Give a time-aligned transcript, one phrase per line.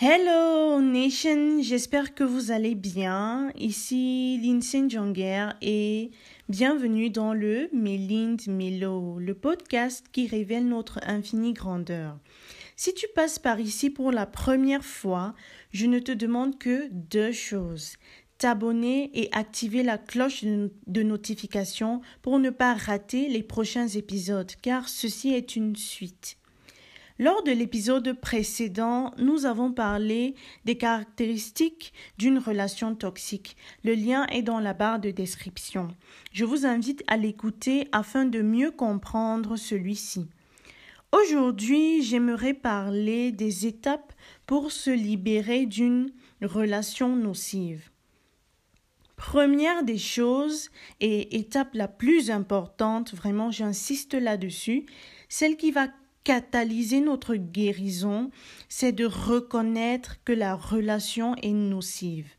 [0.00, 3.52] Hello Nation, j'espère que vous allez bien.
[3.56, 6.10] Ici Lindsay Jonger et
[6.48, 12.18] bienvenue dans le Mélind Melo, le podcast qui révèle notre infinie grandeur.
[12.74, 15.34] Si tu passes par ici pour la première fois,
[15.72, 17.92] je ne te demande que deux choses.
[18.38, 24.88] T'abonner et activer la cloche de notification pour ne pas rater les prochains épisodes car
[24.88, 26.38] ceci est une suite.
[27.18, 30.34] Lors de l'épisode précédent, nous avons parlé
[30.64, 33.56] des caractéristiques d'une relation toxique.
[33.84, 35.88] Le lien est dans la barre de description.
[36.32, 40.28] Je vous invite à l'écouter afin de mieux comprendre celui-ci.
[41.12, 44.14] Aujourd'hui, j'aimerais parler des étapes
[44.46, 47.90] pour se libérer d'une relation nocive.
[49.16, 50.70] Première des choses
[51.00, 54.86] et étape la plus importante, vraiment j'insiste là-dessus,
[55.28, 55.88] celle qui va
[56.24, 58.30] catalyser notre guérison,
[58.68, 62.30] c'est de reconnaître que la relation est nocive.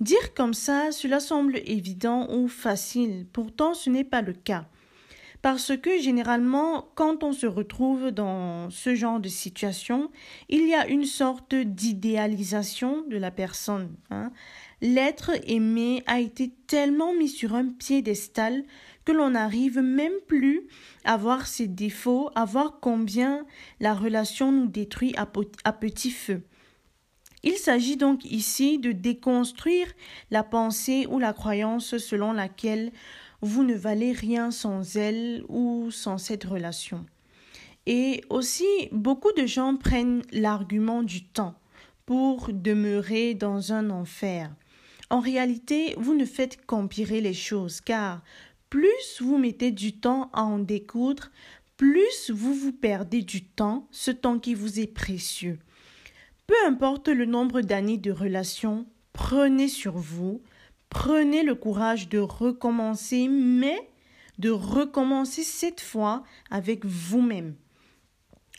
[0.00, 4.66] Dire comme ça, cela semble évident ou facile, pourtant ce n'est pas le cas.
[5.44, 10.10] Parce que généralement, quand on se retrouve dans ce genre de situation,
[10.48, 13.94] il y a une sorte d'idéalisation de la personne.
[14.10, 14.32] Hein.
[14.80, 18.64] L'être aimé a été tellement mis sur un piédestal
[19.04, 20.66] que l'on n'arrive même plus
[21.04, 23.46] à voir ses défauts, à voir combien
[23.80, 25.26] la relation nous détruit à,
[25.72, 26.42] petit feu.
[27.42, 29.86] Il s'agit donc ici de déconstruire
[30.30, 32.90] la pensée ou la croyance selon laquelle
[33.42, 37.04] vous ne valez rien sans elle ou sans cette relation.
[37.86, 41.54] Et aussi, beaucoup de gens prennent l'argument du temps
[42.06, 44.50] pour demeurer dans un enfer.
[45.10, 48.22] En réalité, vous ne faites qu'empirer les choses, car
[48.70, 51.30] plus vous mettez du temps à en découdre,
[51.76, 55.58] plus vous vous perdez du temps, ce temps qui vous est précieux.
[56.46, 60.42] Peu importe le nombre d'années de relation, prenez sur vous,
[60.88, 63.88] prenez le courage de recommencer, mais
[64.38, 67.54] de recommencer cette fois avec vous-même.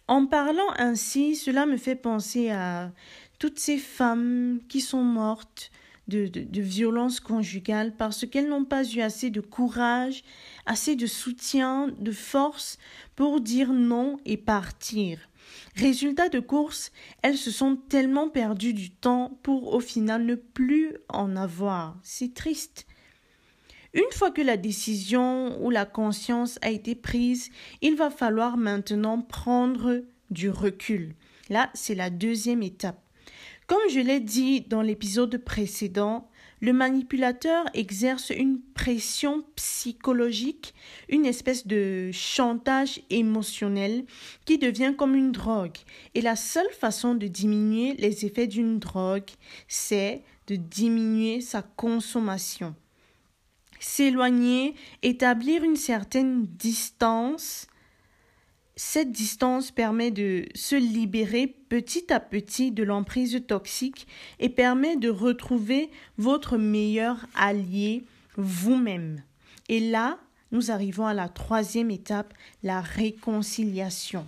[0.08, 2.92] En parlant ainsi, cela me fait penser à
[3.40, 5.72] toutes ces femmes qui sont mortes
[6.08, 10.24] de, de, violence conjugale parce qu'elles n'ont pas eu assez de courage,
[10.66, 12.78] assez de soutien, de force
[13.16, 15.20] pour dire non et partir.
[15.76, 20.94] Résultat de course, elles se sont tellement perdues du temps pour au final ne plus
[21.10, 21.98] en avoir.
[22.04, 22.86] C'est triste.
[23.94, 27.50] Une fois que la décision ou la conscience a été prise,
[27.82, 31.16] il va falloir maintenant prendre du recul.
[31.50, 33.05] Là, c'est la deuxième étape.
[33.68, 36.30] Comme je l'ai dit dans l'épisode précédent,
[36.62, 40.74] le manipulateur exerce une pression psychologique,
[41.10, 44.06] une espèce de chantage émotionnel
[44.46, 45.78] qui devient comme une drogue.
[46.14, 49.30] Et la seule façon de diminuer les effets d'une drogue,
[49.68, 52.76] c'est de diminuer sa consommation.
[53.80, 57.68] S'éloigner, établir une certaine distance
[58.78, 64.08] cette distance permet de se libérer petit à petit de l'emprise toxique
[64.40, 68.06] et permet de retrouver votre meilleur allié,
[68.38, 69.22] vous-même.
[69.68, 70.18] Et là,
[70.54, 72.34] nous arrivons à la troisième étape,
[72.64, 74.26] la réconciliation.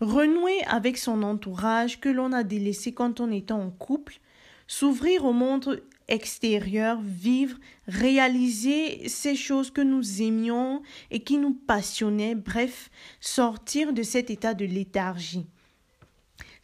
[0.00, 4.20] Renouer avec son entourage que l'on a délaissé quand on était en couple,
[4.68, 12.36] s'ouvrir au monde extérieur, vivre, réaliser ces choses que nous aimions et qui nous passionnaient,
[12.36, 12.88] bref,
[13.18, 15.48] sortir de cet état de léthargie.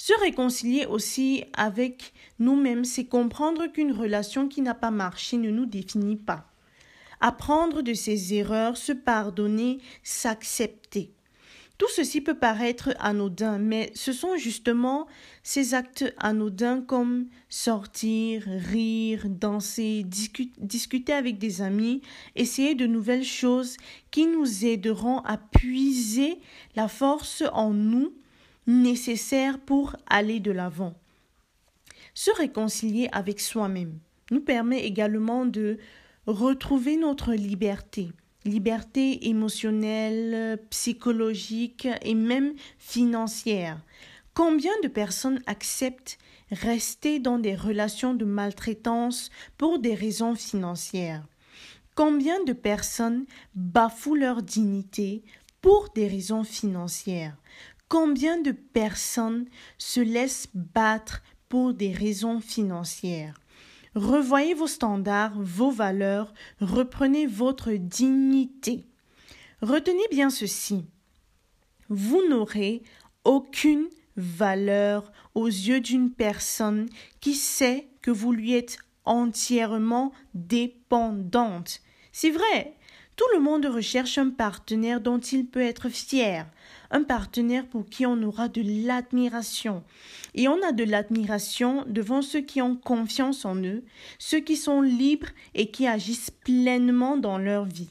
[0.06, 5.64] Se réconcilier aussi avec nous-mêmes, c'est comprendre qu'une relation qui n'a pas marché ne nous
[5.64, 6.44] définit pas.
[7.22, 11.14] Apprendre de ses erreurs, se pardonner, s'accepter.
[11.78, 15.06] Tout ceci peut paraître anodin, mais ce sont justement
[15.42, 22.02] ces actes anodins comme sortir, rire, danser, discuter avec des amis,
[22.36, 23.78] essayer de nouvelles choses
[24.10, 26.40] qui nous aideront à puiser
[26.76, 28.12] la force en nous
[28.66, 30.94] nécessaire pour aller de l'avant.
[32.14, 33.98] Se réconcilier avec soi-même
[34.30, 35.78] nous permet également de
[36.26, 38.10] retrouver notre liberté
[38.44, 43.80] liberté émotionnelle, psychologique et même financière.
[44.34, 46.18] Combien de personnes acceptent
[46.50, 51.24] rester dans des relations de maltraitance pour des raisons financières?
[51.94, 53.24] Combien de personnes
[53.54, 55.22] bafouent leur dignité
[55.62, 57.36] pour des raisons financières?
[57.94, 59.46] Combien de personnes
[59.78, 63.40] se laissent battre pour des raisons financières?
[63.94, 68.84] Revoyez vos standards, vos valeurs, reprenez votre dignité.
[69.62, 70.86] Retenez bien ceci.
[71.88, 72.82] Vous n'aurez
[73.22, 73.86] aucune
[74.16, 76.88] valeur aux yeux d'une personne
[77.20, 81.80] qui sait que vous lui êtes entièrement dépendante.
[82.10, 82.74] C'est vrai,
[83.16, 86.46] tout le monde recherche un partenaire dont il peut être fier,
[86.90, 89.84] un partenaire pour qui on aura de l'admiration.
[90.34, 93.84] Et on a de l'admiration devant ceux qui ont confiance en eux,
[94.18, 97.90] ceux qui sont libres et qui agissent pleinement dans leur vie.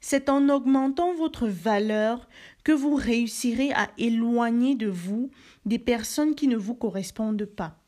[0.00, 2.28] C'est en augmentant votre valeur
[2.64, 5.30] que vous réussirez à éloigner de vous
[5.66, 7.79] des personnes qui ne vous correspondent pas.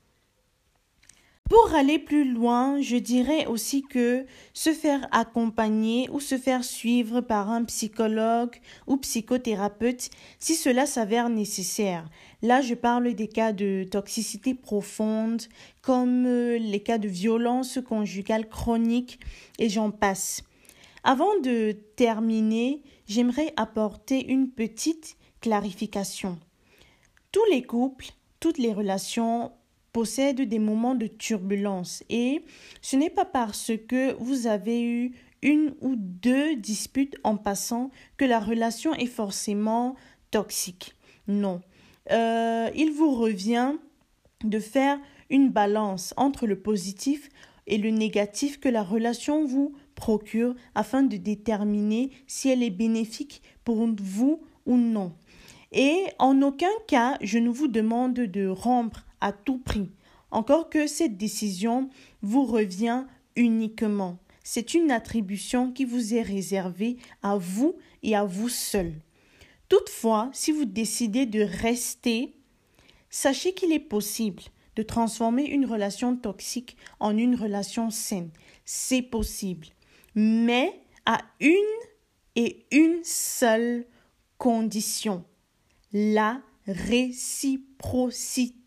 [1.53, 7.21] Pour aller plus loin, je dirais aussi que se faire accompagner ou se faire suivre
[7.21, 10.09] par un psychologue ou psychothérapeute
[10.39, 12.09] si cela s'avère nécessaire.
[12.41, 15.43] Là, je parle des cas de toxicité profonde,
[15.83, 19.21] comme euh, les cas de violence conjugale chronique,
[19.59, 20.43] et j'en passe.
[21.05, 26.39] Avant de terminer, j'aimerais apporter une petite clarification.
[27.31, 28.07] Tous les couples,
[28.41, 29.53] toutes les relations
[29.93, 32.43] possèdent des moments de turbulence et
[32.81, 35.13] ce n'est pas parce que vous avez eu
[35.43, 39.97] une ou deux disputes en passant que la relation est forcément
[40.31, 40.95] toxique.
[41.29, 41.61] Non.
[42.11, 43.75] Euh, il vous revient
[44.45, 44.99] de faire
[45.31, 47.29] une balance entre le positif
[47.67, 53.43] et le négatif que la relation vous procure afin de déterminer si elle est bénéfique
[53.65, 55.13] pour vous ou non.
[55.73, 59.91] Et en aucun cas, je ne vous demande de rompre à tout prix,
[60.31, 61.89] encore que cette décision
[62.21, 63.05] vous revient
[63.37, 64.19] uniquement.
[64.45, 68.93] C'est une attribution qui vous est réservée à vous et à vous seul.
[69.69, 72.35] Toutefois, si vous décidez de rester,
[73.09, 74.43] sachez qu'il est possible
[74.77, 78.31] de transformer une relation toxique en une relation saine.
[78.65, 79.69] C'est possible,
[80.15, 81.57] mais à une
[82.37, 83.87] et une seule
[84.39, 85.25] condition
[85.93, 88.62] la réciprocité.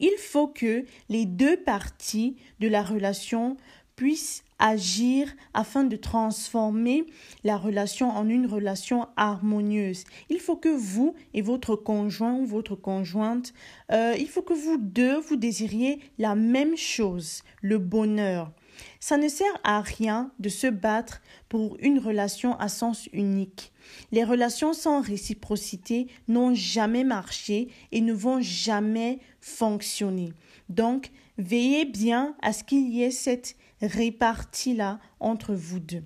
[0.00, 3.56] Il faut que les deux parties de la relation
[3.96, 7.04] puissent agir afin de transformer
[7.44, 10.04] la relation en une relation harmonieuse.
[10.30, 13.52] Il faut que vous et votre conjoint ou votre conjointe,
[13.92, 18.52] euh, il faut que vous deux, vous désiriez la même chose, le bonheur.
[19.00, 23.72] Ça ne sert à rien de se battre pour une relation à sens unique.
[24.12, 30.32] Les relations sans réciprocité n'ont jamais marché et ne vont jamais fonctionner.
[30.68, 36.04] Donc, veillez bien à ce qu'il y ait cette répartie-là entre vous deux.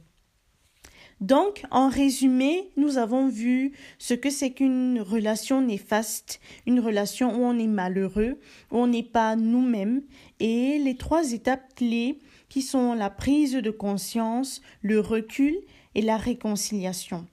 [1.23, 7.45] Donc, en résumé, nous avons vu ce que c'est qu'une relation néfaste, une relation où
[7.45, 8.41] on est malheureux,
[8.73, 10.03] où on n'est pas nous-mêmes,
[10.41, 12.19] et les trois étapes clés
[12.52, 15.56] qui sont la prise de conscience, le recul
[15.94, 17.26] et la réconciliation.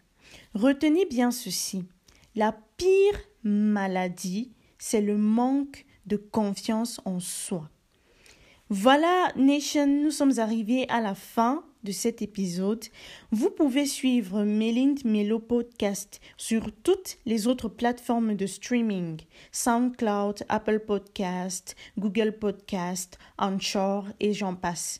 [0.53, 1.83] Retenez bien ceci.
[2.35, 7.69] La pire maladie, c'est le manque de confiance en soi.
[8.69, 12.83] Voilà, Nation, nous sommes arrivés à la fin de cet épisode.
[13.31, 19.21] Vous pouvez suivre Mélind Melo Podcast sur toutes les autres plateformes de streaming
[19.51, 24.99] SoundCloud, Apple Podcast, Google Podcast, Anchor et j'en passe.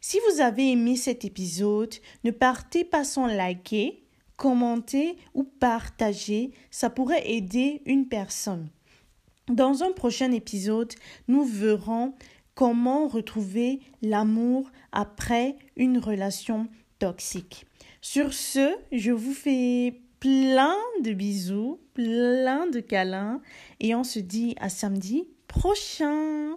[0.00, 1.94] Si vous avez aimé cet épisode,
[2.24, 4.04] ne partez pas sans liker,
[4.36, 6.52] commenter ou partager.
[6.70, 8.70] Ça pourrait aider une personne.
[9.48, 10.92] Dans un prochain épisode,
[11.26, 12.14] nous verrons
[12.54, 17.66] comment retrouver l'amour après une relation toxique?
[18.00, 23.40] Sur ce, je vous fais plein de bisous, plein de câlins
[23.80, 26.56] et on se dit à samedi prochain.